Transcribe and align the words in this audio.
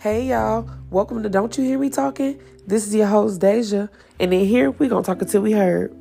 Hey 0.00 0.28
y'all, 0.28 0.66
welcome 0.88 1.22
to 1.24 1.28
Don't 1.28 1.58
You 1.58 1.64
Hear 1.64 1.78
Me 1.78 1.90
Talking? 1.90 2.40
This 2.66 2.86
is 2.86 2.94
your 2.94 3.06
host 3.06 3.38
Deja, 3.38 3.90
and 4.18 4.32
in 4.32 4.46
here 4.46 4.70
we're 4.70 4.88
gonna 4.88 5.04
talk 5.04 5.20
until 5.20 5.42
we 5.42 5.52
heard. 5.52 5.94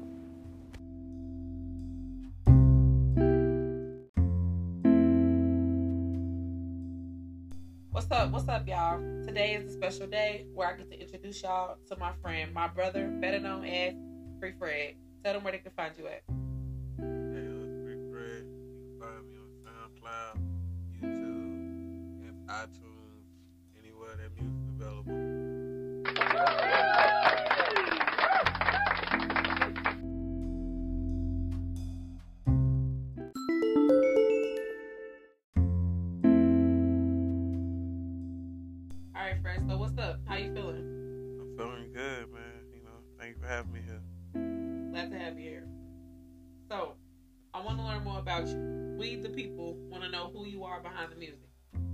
What's 7.91 8.09
up? 8.09 8.31
What's 8.31 8.47
up, 8.47 8.65
y'all? 8.65 8.99
Today 9.25 9.55
is 9.55 9.69
a 9.69 9.73
special 9.73 10.07
day 10.07 10.45
where 10.53 10.69
I 10.69 10.77
get 10.77 10.89
to 10.91 11.01
introduce 11.01 11.43
y'all 11.43 11.75
to 11.89 11.97
my 11.97 12.13
friend, 12.21 12.53
my 12.53 12.69
brother, 12.69 13.09
better 13.19 13.41
known 13.41 13.65
as 13.65 13.95
Free 14.39 14.53
Fred. 14.57 14.93
Tell 15.25 15.33
them 15.33 15.43
where 15.43 15.51
they 15.51 15.59
can 15.59 15.73
find 15.73 15.93
you 15.97 16.07
at. 16.07 16.23
Hey, 16.95 17.49
it's 17.51 17.75
Free 17.83 17.99
Fred. 18.13 18.45
You 18.47 18.79
can 18.81 19.01
find 19.01 19.27
me 19.27 19.35
on 19.43 19.51
SoundCloud, 19.67 20.39
YouTube, 21.03 22.29
and 22.29 22.47
iTunes, 22.47 22.88
have. 45.37 45.63
So, 46.69 46.95
I 47.53 47.61
want 47.61 47.79
to 47.79 47.83
learn 47.83 48.03
more 48.03 48.19
about 48.19 48.47
you. 48.47 48.95
We, 48.97 49.15
the 49.15 49.29
people, 49.29 49.75
want 49.89 50.03
to 50.03 50.09
know 50.09 50.31
who 50.33 50.45
you 50.45 50.63
are 50.63 50.79
behind 50.81 51.11
the 51.11 51.15
music. 51.15 51.49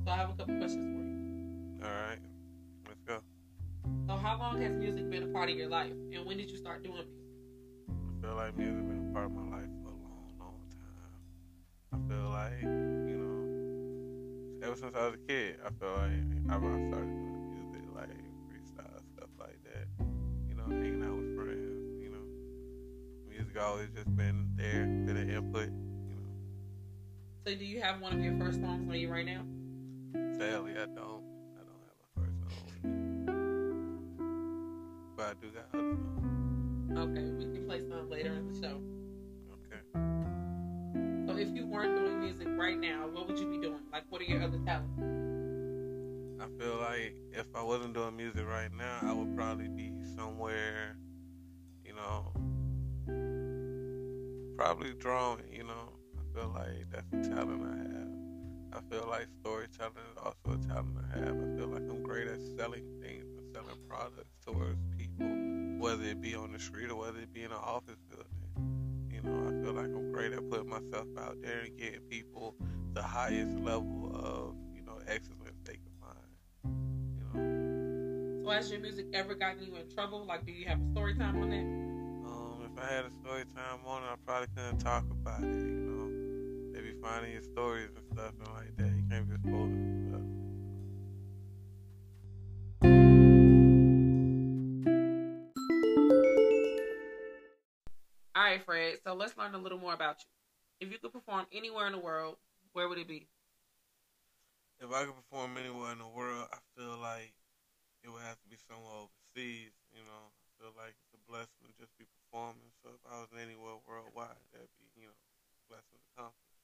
So, 0.05 0.11
I 0.11 0.17
have 0.17 0.30
a 0.30 0.34
couple 0.34 0.58
questions 0.58 0.85
for 0.94 1.02
you. 1.02 1.88
All 1.88 1.95
right, 1.95 2.20
let's 2.88 3.02
go. 3.02 3.19
So, 4.08 4.17
how 4.17 4.38
long 4.38 4.61
has 4.61 4.73
music 4.73 5.09
been 5.09 5.23
a 5.23 5.28
part 5.28 5.50
of 5.50 5.56
your 5.56 5.69
life, 5.69 5.91
and 5.91 6.25
when 6.25 6.38
did 6.38 6.50
you 6.50 6.58
start 6.58 6.83
doing 6.83 6.95
music? 6.97 7.11
I 7.89 8.28
feel 8.28 8.36
like 8.36 8.58
music's 8.58 8.88
been 8.88 9.09
a 9.09 9.13
part 9.13 9.25
of 9.25 9.31
my 9.31 9.58
life 9.58 9.69
for 9.81 9.89
a 9.89 10.00
long, 10.03 10.36
long 10.39 10.59
time. 10.72 11.22
I 11.94 11.97
feel 12.09 12.30
like, 12.30 12.61
you 12.61 13.17
know, 13.17 14.67
ever 14.67 14.75
since 14.75 14.95
I 14.95 15.06
was 15.06 15.16
a 15.16 15.28
kid, 15.28 15.58
I 15.66 15.69
feel 15.80 15.94
like 15.94 16.11
I 16.50 16.59
started 16.89 17.25
just 23.56 24.16
been 24.17 24.50
there, 24.58 24.86
been 25.06 25.16
an 25.17 25.30
input. 25.30 25.70
You 25.70 26.16
know, 26.16 26.28
So, 27.45 27.56
do 27.56 27.66
you 27.66 27.81
have 27.81 28.02
one 28.02 28.14
of 28.14 28.20
your 28.20 28.38
first 28.38 28.59
songs 28.59 28.88
on 28.89 28.95
you 28.95 29.09
right 29.09 29.25
now? 29.25 29.44
sadly 30.38 30.72
I 30.73 30.86
don't, 30.86 31.23
I 31.56 31.64
don't 31.64 31.84
have 31.86 31.97
a 32.03 32.08
first 32.20 32.38
song, 32.42 32.67
but 35.16 35.25
I 35.25 35.34
do 35.42 35.47
got 35.52 35.66
other 35.73 35.95
songs. 35.95 36.97
Okay, 36.97 37.23
we 37.38 37.45
can 37.53 37.66
play 37.66 37.80
some 37.89 38.09
later 38.09 38.34
in 38.34 38.52
the 38.52 38.59
show. 38.59 38.81
Okay. 39.53 39.81
So, 41.28 41.38
if 41.38 41.50
you 41.56 41.66
weren't 41.66 41.95
doing 41.95 42.19
music 42.19 42.47
right 42.58 42.78
now, 42.78 43.08
what 43.08 43.28
would 43.28 43.40
you 43.40 43.50
be 43.50 43.58
doing? 43.58 43.80
Like, 43.92 44.03
what 44.09 44.22
are 44.22 44.25
your 44.25 44.42
other 44.44 44.59
talents? 44.66 45.00
I 46.42 46.47
feel 46.62 46.78
like 46.78 47.16
if 47.31 47.45
I 47.56 47.64
wasn't 47.64 47.94
doing 47.94 48.17
music 48.17 48.45
right 48.47 48.72
now, 48.73 49.00
I 49.02 49.14
would 49.14 49.34
probably 49.36 49.69
be 49.69 49.94
somewhere, 50.16 50.97
you 51.84 51.94
know, 51.94 52.34
probably 54.58 54.94
drawing, 54.94 55.42
you 55.52 55.64
know. 55.64 55.89
I 56.17 56.39
feel 56.39 56.50
like 56.53 56.89
that's 56.92 57.08
a 57.14 57.30
talent 57.30 57.64
I 57.64 57.78
have. 57.78 58.81
I 58.84 58.94
feel 58.94 59.08
like 59.09 59.28
storytelling 59.42 59.94
is 60.12 60.17
also 60.17 60.59
a 60.59 60.67
talent 60.67 60.97
I 61.14 61.20
have. 61.20 61.36
I 61.38 61.58
feel 61.58 61.67
like 61.67 61.84
I'm 61.89 62.03
great 62.03 62.28
at 62.28 62.39
selling 62.58 62.84
things 63.02 63.25
and 63.38 63.53
selling 63.53 63.78
products 63.88 64.36
towards 64.45 64.80
people, 64.97 65.28
whether 65.80 66.03
it 66.03 66.22
be 66.22 66.35
on 66.35 66.52
the 66.52 66.59
street 66.59 66.90
or 66.90 66.96
whether 66.96 67.19
it 67.19 67.34
be 67.34 67.44
in 67.44 67.52
an 67.52 67.57
office 67.63 68.00
building. 68.09 68.28
You 69.12 69.22
know, 69.22 69.47
I 69.47 69.63
feel 69.63 69.74
like 69.74 69.85
I'm 69.85 70.12
great 70.12 70.34
at 70.34 70.50
putting 70.50 70.69
myself 70.69 71.08
out 71.19 71.38
there 71.41 71.62
and 71.62 71.78
getting 71.78 72.02
people 72.02 72.56
the 72.94 73.02
highest 73.02 73.58
level 73.59 74.12
of, 74.13 74.56
you 74.75 74.81
know, 74.81 75.00
excellence 75.08 75.58
they 75.63 75.74
can 75.75 75.91
find. 76.02 76.75
You 77.34 77.40
know, 77.41 78.44
So, 78.46 78.52
has 78.52 78.69
your 78.72 78.81
music 78.81 79.06
ever 79.13 79.35
gotten 79.35 79.63
you 79.63 79.75
in 79.78 79.90
trouble? 79.90 80.25
Like, 80.25 80.46
do 80.46 80.52
you 80.52 80.66
have 80.68 80.79
a 80.81 80.91
story 80.91 81.16
time 81.16 81.41
on 81.41 81.50
that? 81.50 81.66
um, 82.29 82.59
if 82.66 82.84
I 82.84 82.91
had 82.94 83.06
a 83.06 83.12
story 83.12 83.44
time 83.56 83.79
on 83.85 83.94
I 84.16 84.18
probably 84.26 84.48
couldn't 84.56 84.80
talk 84.80 85.03
about 85.12 85.44
it. 85.44 85.48
You 85.48 85.84
know, 85.84 86.72
they 86.72 86.80
be 86.80 86.94
finding 87.02 87.34
your 87.34 87.42
stories 87.42 87.90
and 87.98 88.06
stuff 88.14 88.31
and 88.40 88.48
like 88.56 88.74
that. 88.78 88.88
You 88.96 89.03
can't 89.12 89.28
be 89.28 89.36
exposed 89.36 89.76
to 89.76 89.92
stuff. 90.08 90.22
All 98.38 98.44
right, 98.44 98.64
Fred. 98.64 99.00
So, 99.03 99.16
let's 99.16 99.36
learn 99.36 99.53
a 99.53 99.58
little 99.58 99.80
more 99.80 99.94
about 99.94 100.16
you. 100.24 100.88
If 100.88 100.94
you 100.94 100.97
could 100.97 101.12
perform 101.12 101.46
anywhere 101.52 101.88
in 101.88 101.92
the 101.92 102.00
world, 102.00 102.38
where 102.72 102.88
would 102.88 102.97
it 102.97 103.09
be? 103.09 103.28
If 104.80 104.94
I 104.94 105.03
could 105.03 105.16
perform 105.16 105.58
anywhere 105.58 105.92
in 105.92 105.97
the 105.97 106.08
world, 106.08 106.47
I 106.53 106.59
feel 106.78 106.97
like 107.02 107.34
it 108.02 108.09
would 108.09 108.22
have 108.22 108.40
to 108.40 108.47
be 108.50 108.56
somewhere 108.70 108.94
overseas. 108.96 109.76
You 109.92 110.08
know, 110.08 110.32
I 110.32 110.64
feel 110.64 110.72
like 110.78 110.96
blessing 111.28 111.66
to 111.66 111.74
just 111.78 111.94
be 111.97 112.06
performing. 112.06 112.72
So 112.81 112.94
if 112.94 113.03
I 113.06 113.22
was 113.22 113.30
anywhere 113.36 113.78
worldwide, 113.86 114.41
that'd 114.53 114.72
be, 114.78 114.88
you 114.97 115.09
know, 115.09 115.19
blessing 115.69 116.00
accomplished. 116.13 116.56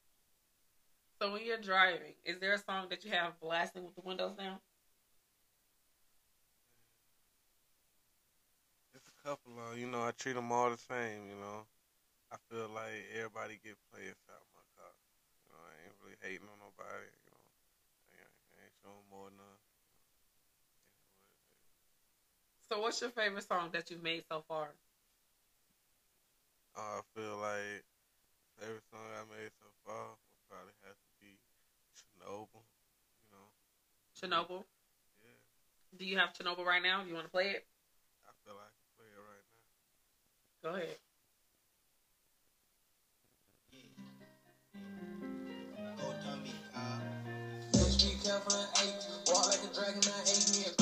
So 1.19 1.35
when 1.35 1.43
you're 1.43 1.59
driving, 1.59 2.15
is 2.23 2.39
there 2.39 2.55
a 2.55 2.63
song 2.63 2.87
that 2.91 3.05
you 3.05 3.11
have 3.11 3.39
blasting 3.43 3.83
with 3.83 3.95
the 3.95 4.07
windows 4.07 4.39
down? 4.39 4.63
It's 8.95 9.11
a 9.11 9.19
couple 9.27 9.55
of, 9.59 9.79
you 9.79 9.87
know, 9.87 10.03
I 10.03 10.11
treat 10.15 10.35
them 10.35 10.51
all 10.51 10.71
the 10.71 10.79
same, 10.79 11.27
you 11.27 11.35
know. 11.39 11.67
I 12.31 12.37
feel 12.51 12.71
like 12.71 13.09
everybody 13.17 13.59
get 13.63 13.75
played 13.91 14.15
out 14.31 14.47
my 14.55 14.63
car. 14.79 14.95
You 15.43 15.47
know, 15.51 15.59
I 15.59 15.73
ain't 15.83 15.97
really 16.03 16.19
hating 16.23 16.47
on 16.47 16.59
nobody, 16.63 17.11
you 17.11 17.31
know. 17.35 17.47
I 18.07 18.15
ain't, 18.19 18.35
I 18.55 18.57
ain't 18.63 18.79
showing 18.83 19.07
more 19.11 19.27
than 19.31 19.39
none. 19.43 19.63
So 22.71 22.81
what's 22.81 23.01
your 23.01 23.11
favorite 23.11 23.49
song 23.49 23.71
that 23.73 23.91
you've 23.91 24.03
made 24.03 24.25
so 24.29 24.45
far? 24.47 24.69
Uh, 26.77 27.01
I 27.01 27.01
feel 27.17 27.37
like 27.41 27.83
favorite 28.61 28.85
song 28.93 29.09
I 29.17 29.25
made 29.33 29.51
so 29.57 29.73
far 29.87 30.13
would 30.13 30.45
probably 30.51 30.77
have 30.85 30.93
to 30.93 31.11
be 31.19 31.41
Chernobyl, 31.97 32.61
you 33.25 33.29
know. 33.33 33.49
Chernobyl. 34.21 34.65
Yeah, 35.23 35.99
Do 35.99 36.05
you 36.05 36.19
have 36.19 36.35
Chernobyl 36.35 36.67
right 36.67 36.83
now? 36.83 37.03
Do 37.03 37.09
you 37.09 37.15
want 37.15 37.27
to 37.27 37.33
play 37.33 37.57
it? 37.57 37.65
I 38.27 38.31
feel 38.45 38.55
like 38.55 38.69
I 38.69 38.77
can 38.77 38.91
play 39.01 39.09
it 39.09 39.23
right 39.25 39.45
now. 39.49 40.71
Go 40.71 40.77
ahead. 40.77 40.99
Bitch, 47.73 47.97
be 48.05 48.13
careful 48.23 48.55
and 48.55 48.69
eight. 48.83 48.95
Walk 49.27 49.47
like 49.47 49.63
a 49.65 49.75
dragon, 49.75 50.03
I 50.05 50.29
hate 50.29 50.78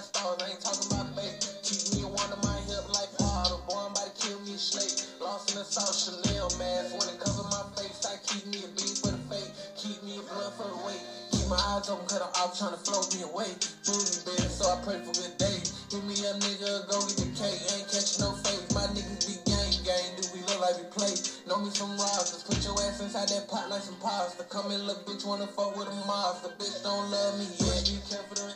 I 0.00 0.48
ain't 0.48 0.60
talking 0.60 0.86
about 0.88 1.14
bait. 1.14 1.36
Keep 1.62 1.92
me 1.94 2.02
a 2.02 2.08
one 2.08 2.32
of 2.32 2.42
my 2.42 2.56
hip 2.64 2.88
like 2.88 3.12
water. 3.20 3.56
Boy, 3.68 3.76
I'm 3.84 3.92
about 3.92 4.08
to 4.08 4.26
kill 4.26 4.40
me 4.40 4.54
a 4.54 4.58
slate. 4.58 4.96
Lost 5.20 5.50
in 5.52 5.58
the 5.58 5.64
South 5.64 5.92
Chanel 5.92 6.48
mask. 6.56 6.96
When 6.96 7.08
it 7.08 7.20
cover 7.20 7.44
my 7.44 7.64
face, 7.76 8.00
I 8.08 8.16
keep 8.24 8.46
me 8.46 8.64
a 8.64 8.68
beat 8.68 8.96
for 8.96 9.12
the 9.12 9.20
fake. 9.28 9.52
Keep 9.76 10.02
me 10.04 10.16
a 10.16 10.22
blood 10.22 10.54
for 10.56 10.68
the 10.68 10.76
weight. 10.88 11.04
Keep 11.32 11.48
my 11.48 11.60
eyes 11.60 11.88
open, 11.90 12.06
cut 12.06 12.22
off, 12.22 12.56
trying 12.58 12.72
to 12.72 12.80
float 12.80 13.12
me 13.12 13.22
away. 13.22 13.52
Booty 13.84 14.24
baby, 14.24 14.48
so 14.48 14.72
I 14.72 14.76
pray 14.80 14.96
for 15.04 15.12
good 15.12 15.36
days. 15.36 15.68
Hit 15.92 16.02
me 16.04 16.16
up, 16.24 16.40
nigga, 16.40 16.88
go 16.88 17.04
get 17.04 17.20
the 17.20 17.28
cake. 17.36 17.60
Ain't 17.76 17.88
catching 17.92 18.24
no 18.24 18.32
face. 18.40 18.64
My 18.72 18.88
niggas 18.88 19.20
be 19.28 19.36
gang 19.44 19.76
gang. 19.84 20.16
Do 20.16 20.24
we 20.32 20.40
look 20.48 20.60
like 20.64 20.76
we 20.80 20.84
play? 20.88 21.12
Know 21.44 21.60
me 21.60 21.68
some 21.76 21.92
rosters. 22.00 22.40
Put 22.42 22.64
your 22.64 22.80
ass 22.80 23.00
inside 23.00 23.28
that 23.28 23.48
pot 23.48 23.68
like 23.68 23.82
some 23.84 23.96
pasta. 24.00 24.44
Come 24.48 24.72
in, 24.72 24.80
look, 24.88 25.04
bitch, 25.04 25.24
wanna 25.24 25.46
fuck 25.46 25.76
with 25.76 25.88
a 25.88 25.96
monster. 26.08 26.48
Bitch, 26.56 26.82
don't 26.82 27.10
love 27.12 27.36
me 27.36 27.46
yet. 27.60 27.84
Be 27.84 28.00
careful, 28.08 28.48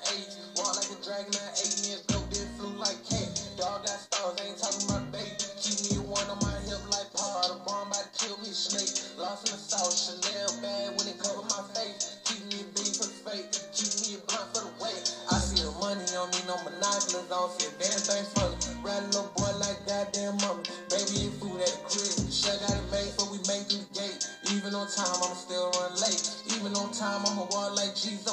dragon, 1.15 1.35
I 1.39 1.51
ate 1.63 1.79
me 1.87 1.95
a 1.95 2.01
goat, 2.11 2.27
then 2.31 2.79
like 2.79 2.99
cake. 3.07 3.31
Dog 3.57 3.87
got 3.87 3.99
stars, 4.03 4.35
ain't 4.43 4.59
talking 4.59 4.83
about 4.91 5.13
bait. 5.13 5.31
Keep 5.63 5.79
me 5.87 5.97
a 5.99 6.03
one 6.03 6.27
on 6.27 6.39
my 6.43 6.59
hip 6.67 6.83
like 6.91 7.07
Potter. 7.15 7.55
Bomb 7.67 7.89
about 7.89 8.03
to 8.03 8.11
kill 8.19 8.37
me, 8.39 8.51
snake. 8.51 8.91
Lost 9.15 9.47
in 9.47 9.55
the 9.55 9.61
South, 9.63 9.95
Chanel 9.95 10.51
bag 10.59 10.99
when 10.99 11.07
it 11.07 11.19
cover 11.23 11.47
my 11.47 11.63
face. 11.71 12.19
Keep 12.27 12.43
me 12.51 12.59
a 12.63 12.69
beat 12.75 12.99
for 12.99 13.07
the 13.07 13.15
fake. 13.23 13.47
Keep 13.71 13.93
me 14.03 14.09
a 14.17 14.21
blunt 14.27 14.49
for 14.51 14.67
the 14.67 14.73
weight. 14.83 15.03
I 15.31 15.39
see 15.39 15.63
the 15.63 15.71
money 15.79 16.03
on 16.19 16.35
me, 16.35 16.41
no 16.51 16.59
monoculars. 16.67 17.31
I 17.31 17.39
don't 17.39 17.53
see 17.55 17.71
a 17.71 17.73
damn 17.79 18.01
thing 18.03 18.27
for 18.35 18.51
me. 18.51 18.57
Ride 18.83 19.03
a 19.03 19.07
little 19.15 19.31
boy 19.39 19.55
like 19.63 19.79
goddamn 19.87 20.35
mama. 20.43 20.67
Baby, 20.91 21.31
eat 21.31 21.35
food 21.39 21.63
at 21.63 21.71
the 21.71 21.81
crib. 21.87 22.27
Shut 22.27 22.59
got 22.59 22.75
it 22.75 22.87
made 22.91 23.15
for 23.15 23.31
we 23.31 23.39
make 23.47 23.71
through 23.71 23.87
the 23.87 23.91
gate. 23.95 24.19
Even 24.51 24.75
on 24.75 24.91
time, 24.91 25.15
I'ma 25.23 25.39
still 25.39 25.71
run 25.79 25.95
late. 26.03 26.23
Even 26.59 26.75
on 26.75 26.91
time, 26.91 27.23
I'ma 27.23 27.47
walk 27.55 27.79
like 27.79 27.95
G's 27.95 28.27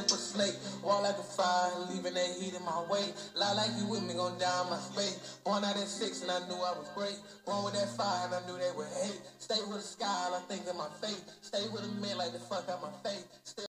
cousin, 0.00 0.04
up 0.04 0.10
for 0.10 0.16
slate. 0.16 0.56
Walk 0.82 1.02
like 1.02 1.18
a 1.18 1.22
fire, 1.22 1.86
leaving 1.90 2.14
that 2.14 2.30
heat 2.38 2.54
in 2.54 2.64
my 2.64 2.82
way. 2.90 3.12
Lie 3.34 3.52
like 3.54 3.70
you 3.78 3.86
with 3.86 4.02
me, 4.02 4.14
gon' 4.14 4.38
die 4.38 4.64
in 4.64 4.70
my 4.70 4.78
space. 4.78 5.38
Born 5.44 5.64
out 5.64 5.76
at 5.76 5.88
six, 5.88 6.22
and 6.22 6.30
I 6.30 6.38
knew 6.48 6.54
I 6.54 6.72
was 6.78 6.88
great. 6.94 7.18
Born 7.46 7.64
with 7.64 7.74
that 7.74 7.88
fire, 7.96 8.26
and 8.26 8.34
I 8.34 8.46
knew 8.46 8.58
they 8.58 8.70
would 8.76 8.88
hate. 9.02 9.20
Stay 9.38 9.60
with 9.68 9.78
the 9.78 9.86
sky, 9.86 10.30
I 10.32 10.40
think 10.48 10.66
of 10.68 10.76
my 10.76 10.88
fate. 11.00 11.22
Stay 11.42 11.68
with 11.72 11.84
a 11.84 11.88
man 12.00 12.18
like 12.18 12.32
the 12.32 12.40
fuck 12.40 12.68
out 12.68 12.82
my 12.82 12.92
face. 13.02 13.24
Still 13.44 13.66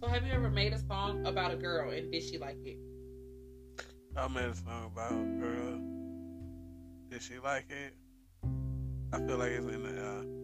So 0.00 0.06
have 0.06 0.24
you 0.24 0.32
ever 0.32 0.50
made 0.50 0.72
a 0.72 0.78
song 0.78 1.26
about 1.26 1.52
a 1.52 1.56
girl 1.56 1.90
and 1.90 2.10
did 2.12 2.22
she 2.22 2.38
like 2.38 2.56
it? 2.64 2.78
I 4.16 4.28
made 4.28 4.44
a 4.44 4.54
song 4.54 4.92
about 4.92 5.12
a 5.12 5.24
girl. 5.40 5.80
Did 7.10 7.22
she 7.22 7.38
like 7.40 7.66
it? 7.68 7.94
I 9.12 9.18
feel 9.18 9.38
like 9.38 9.50
it's 9.50 9.66
in 9.66 9.82
the 9.82 10.06
uh, 10.06 10.37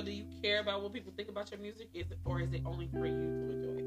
So 0.00 0.06
do 0.06 0.12
you 0.12 0.24
care 0.42 0.60
about 0.60 0.82
what 0.82 0.94
people 0.94 1.12
think 1.14 1.28
about 1.28 1.50
your 1.50 1.60
music? 1.60 1.90
Is 1.92 2.10
it 2.10 2.16
or 2.24 2.40
is 2.40 2.50
it 2.54 2.62
only 2.64 2.88
for 2.90 3.04
you 3.04 3.12
to 3.12 3.50
enjoy? 3.52 3.84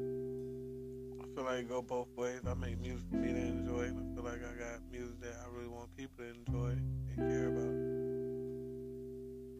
I 1.20 1.26
feel 1.34 1.44
like 1.44 1.58
it 1.58 1.68
go 1.68 1.82
both 1.82 2.06
ways. 2.16 2.38
I 2.48 2.54
make 2.54 2.78
music 2.80 3.04
for 3.10 3.16
me 3.16 3.32
to 3.32 3.38
enjoy, 3.40 3.80
and 3.86 3.98
I 3.98 4.14
feel 4.14 4.22
like 4.22 4.38
I 4.38 4.56
got 4.56 4.78
music 4.92 5.20
that 5.22 5.34
I 5.44 5.52
really 5.52 5.66
want 5.66 5.92
people 5.96 6.22
to 6.22 6.30
enjoy 6.30 6.78
and 7.10 7.16
care 7.18 7.48
about. 7.48 7.74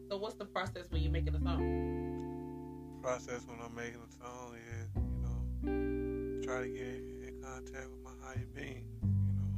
So 0.09 0.17
what's 0.17 0.35
the 0.35 0.45
process 0.45 0.89
when 0.91 1.01
you're 1.01 1.11
making 1.11 1.35
a 1.35 1.41
song? 1.41 3.01
process 3.01 3.45
when 3.47 3.59
I'm 3.59 3.75
making 3.75 3.99
a 3.99 4.11
song 4.23 4.55
is, 4.79 4.89
you 4.95 5.19
know, 5.27 6.41
try 6.41 6.61
to 6.61 6.69
get 6.69 7.03
in 7.27 7.33
contact 7.43 7.89
with 7.91 8.01
my 8.01 8.15
higher 8.23 8.47
being. 8.55 8.85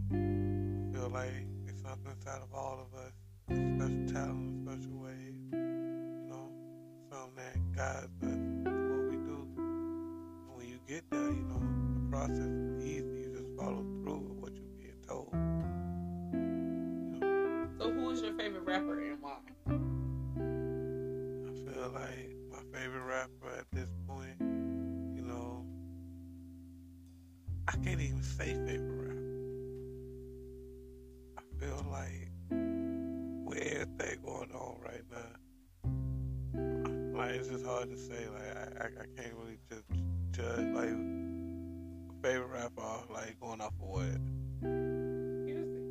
You 0.09 0.17
know, 0.17 0.89
I 0.89 0.93
feel 0.97 1.09
like 1.09 1.45
it's 1.67 1.79
something 1.83 2.11
inside 2.11 2.41
of 2.41 2.51
all 2.55 2.79
of 2.81 2.99
us, 2.99 3.13
a 3.51 3.53
special 3.53 4.15
talent, 4.15 4.67
a 4.67 4.71
special 4.73 4.97
way. 4.97 5.66
Something 7.35 7.73
that 7.75 8.05
us 8.23 8.39
to 8.63 8.69
what 8.69 9.03
we 9.09 9.17
do. 9.17 9.47
When 10.55 10.65
you 10.67 10.79
get 10.87 11.03
there, 11.09 11.29
you 11.29 11.43
know, 11.43 11.59
the 11.93 12.09
process 12.09 12.39
is 12.39 12.85
easy. 12.85 13.19
You 13.21 13.29
just 13.37 13.49
follow 13.57 13.83
through 14.01 14.19
with 14.19 14.37
what 14.37 14.53
you're 14.55 14.63
being 14.77 15.01
told. 15.05 15.33
You 15.33 17.19
know, 17.19 17.67
So 17.79 17.91
who 17.91 18.09
is 18.11 18.21
your 18.21 18.33
favorite 18.33 18.63
rapper 18.63 18.99
and 18.99 19.21
why? 19.21 19.39
I 19.67 21.51
feel 21.65 21.89
like 21.93 22.31
my 22.49 22.61
favorite 22.71 23.03
rapper 23.03 23.49
at 23.59 23.65
this 23.73 23.89
point, 24.07 24.39
you 24.39 25.23
know, 25.23 25.65
I 27.67 27.73
can't 27.73 27.99
even 27.99 28.23
say 28.23 28.53
favorite 28.53 29.03
rapper. 29.03 29.27
I 31.37 31.41
feel 31.59 31.85
like 31.91 32.26
it's 37.37 37.49
just 37.49 37.65
hard 37.65 37.89
to 37.89 37.97
say. 37.97 38.27
Like 38.33 38.57
I, 38.57 38.83
I, 38.83 38.85
I 38.85 39.21
can't 39.21 39.35
really 39.35 39.57
just 39.69 39.83
judge 40.31 40.67
like 40.73 40.95
favorite 42.23 42.49
rapper 42.51 42.81
off 42.81 43.09
like 43.09 43.39
going 43.39 43.61
off 43.61 43.73
of 43.81 43.87
what, 43.87 44.19
Music. 44.61 45.81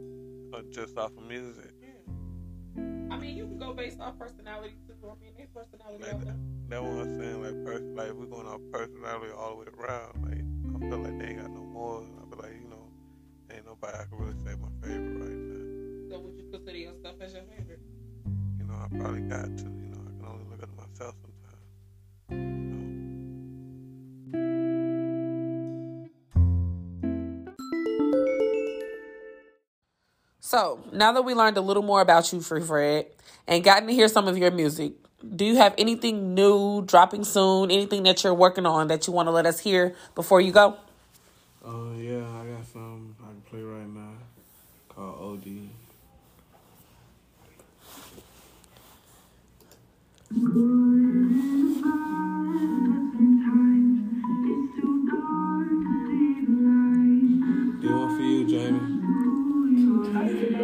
or 0.52 0.62
just 0.70 0.98
off 0.98 1.12
of 1.16 1.22
music. 1.26 1.70
Yeah. 1.80 2.82
I 3.14 3.16
mean, 3.18 3.36
you 3.36 3.46
can 3.46 3.58
go 3.58 3.72
based 3.72 4.00
off 4.00 4.18
personality 4.18 4.74
too. 4.86 4.94
I 5.04 5.14
mean, 5.22 5.32
there's 5.36 5.48
personality 5.54 6.02
Like 6.02 6.24
there. 6.24 6.36
That's 6.68 6.82
what 6.82 7.06
I'm 7.06 7.18
saying. 7.20 7.42
Like, 7.42 7.64
pers- 7.64 7.94
like 7.94 8.12
we're 8.12 8.26
going 8.26 8.46
off 8.46 8.60
personality 8.72 9.32
all 9.32 9.50
the 9.50 9.56
way 9.56 9.66
around. 9.78 10.26
Like, 10.26 10.42
I 10.74 10.90
feel 10.90 10.98
like 10.98 11.18
they 11.18 11.26
ain't 11.26 11.40
got 11.42 11.50
no 11.50 11.62
more. 11.62 12.02
I 12.02 12.28
feel 12.28 12.38
like 12.42 12.54
you 12.60 12.68
know, 12.68 12.90
ain't 13.54 13.64
nobody 13.66 13.96
I 13.96 14.04
can 14.04 14.18
really 14.18 14.38
say 14.44 14.54
my 14.60 14.68
favorite 14.82 15.18
right 15.22 15.30
now. 15.30 16.10
So 16.10 16.20
would 16.20 16.34
you 16.36 16.50
consider 16.50 16.76
yourself 16.78 17.16
as 17.20 17.34
your 17.34 17.42
favorite? 17.44 17.80
You 18.58 18.64
know, 18.66 18.74
I 18.74 18.88
probably 18.98 19.20
got 19.22 19.46
to. 19.46 19.64
You 19.64 19.88
know, 19.94 20.02
I 20.02 20.10
can 20.18 20.26
only 20.26 20.44
look 20.50 20.62
at 20.62 20.74
myself 20.76 21.14
So 30.46 30.78
now 30.92 31.10
that 31.10 31.22
we 31.22 31.34
learned 31.34 31.56
a 31.56 31.60
little 31.60 31.82
more 31.82 32.00
about 32.00 32.32
you, 32.32 32.40
Free 32.40 32.62
Fred, 32.62 33.06
and 33.48 33.64
gotten 33.64 33.88
to 33.88 33.92
hear 33.92 34.06
some 34.06 34.28
of 34.28 34.38
your 34.38 34.52
music, 34.52 34.92
do 35.34 35.44
you 35.44 35.56
have 35.56 35.74
anything 35.76 36.34
new 36.34 36.82
dropping 36.82 37.24
soon? 37.24 37.72
Anything 37.72 38.04
that 38.04 38.22
you're 38.22 38.32
working 38.32 38.64
on 38.64 38.86
that 38.86 39.08
you 39.08 39.12
want 39.12 39.26
to 39.26 39.32
let 39.32 39.44
us 39.44 39.58
hear 39.58 39.96
before 40.14 40.40
you 40.40 40.52
go? 40.52 40.76
Oh 41.64 41.96
yeah, 41.98 42.18
I 42.18 42.46
got 42.46 42.64
some 42.72 43.16
I 43.24 43.26
can 43.26 43.40
play 43.50 43.60
right 43.60 43.88
now 43.88 44.12
called 44.88 45.40
OD. 45.40 45.44
Do 57.82 57.96
one 57.98 58.16
for 58.16 58.22
you, 58.22 58.46
Jamie. 58.46 59.05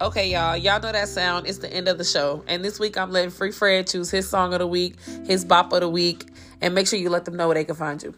Okay, 0.00 0.30
y'all. 0.30 0.56
Y'all 0.56 0.80
know 0.80 0.92
that 0.92 1.08
sound. 1.08 1.48
It's 1.48 1.58
the 1.58 1.72
end 1.72 1.88
of 1.88 1.98
the 1.98 2.04
show. 2.04 2.44
And 2.46 2.64
this 2.64 2.78
week, 2.78 2.96
I'm 2.96 3.10
letting 3.10 3.30
Free 3.30 3.50
Fred 3.50 3.88
choose 3.88 4.12
his 4.12 4.30
song 4.30 4.52
of 4.52 4.60
the 4.60 4.66
week, 4.66 4.94
his 5.26 5.44
bop 5.44 5.72
of 5.72 5.80
the 5.80 5.88
week, 5.88 6.28
and 6.60 6.72
make 6.72 6.86
sure 6.86 7.00
you 7.00 7.10
let 7.10 7.24
them 7.24 7.34
know 7.34 7.48
where 7.48 7.56
they 7.56 7.64
can 7.64 7.74
find 7.74 8.00
you. 8.00 8.14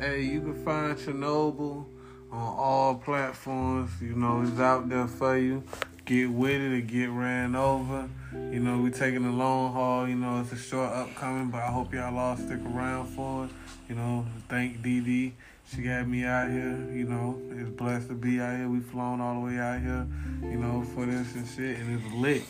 Hey, 0.00 0.22
you 0.22 0.40
can 0.40 0.64
find 0.64 0.96
Chernobyl 0.96 1.84
on 2.30 2.56
all 2.56 2.94
platforms. 2.94 3.90
You 4.00 4.14
know, 4.14 4.40
it's 4.40 4.58
out 4.58 4.88
there 4.88 5.06
for 5.06 5.36
you. 5.36 5.62
Get 6.06 6.30
with 6.30 6.62
it 6.62 6.72
or 6.72 6.80
get 6.80 7.10
ran 7.10 7.56
over. 7.56 8.08
You 8.32 8.60
know, 8.60 8.78
we 8.78 8.90
taking 8.90 9.22
the 9.22 9.32
long 9.32 9.74
haul. 9.74 10.08
You 10.08 10.16
know, 10.16 10.40
it's 10.40 10.52
a 10.52 10.56
short 10.56 10.92
upcoming, 10.92 11.50
but 11.50 11.58
I 11.58 11.66
hope 11.66 11.92
y'all 11.92 12.16
all 12.18 12.38
stick 12.38 12.60
around 12.74 13.08
for 13.08 13.44
it. 13.44 13.50
You 13.86 13.96
know, 13.96 14.24
thank 14.48 14.80
Dee. 14.80 15.34
She 15.74 15.80
got 15.80 16.06
me 16.06 16.24
out 16.24 16.50
here. 16.50 16.76
You 16.92 17.04
know, 17.04 17.40
it's 17.50 17.70
blessed 17.70 18.08
to 18.08 18.14
be 18.14 18.40
out 18.40 18.56
here. 18.56 18.68
We 18.68 18.80
flown 18.80 19.22
all 19.22 19.40
the 19.40 19.46
way 19.46 19.58
out 19.58 19.80
here. 19.80 20.06
You 20.42 20.58
know, 20.58 20.84
for 20.94 21.06
this 21.06 21.34
and 21.34 21.46
shit, 21.46 21.78
and 21.78 21.98
it's 21.98 22.14
lit. 22.14 22.42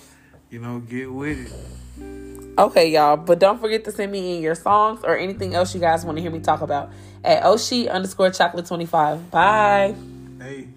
You 0.51 0.59
know, 0.59 0.81
get 0.81 1.13
with 1.13 1.47
it. 1.47 2.59
Okay, 2.59 2.91
y'all. 2.91 3.17
But 3.17 3.39
don't 3.39 3.61
forget 3.61 3.85
to 3.85 3.93
send 3.93 4.11
me 4.11 4.37
in 4.37 4.43
your 4.43 4.57
songs 4.57 5.05
or 5.05 5.17
anything 5.17 5.55
else 5.55 5.73
you 5.73 5.81
guys 5.81 6.05
want 6.05 6.19
to 6.19 6.23
hear 6.23 6.33
me 6.33 6.41
talk 6.41 6.63
about 6.63 6.91
at 7.23 7.45
Oshi 7.45 7.89
underscore 7.89 8.31
chocolate 8.31 8.67
25. 8.67 9.31
Bye. 9.31 9.95
Hey. 10.41 10.69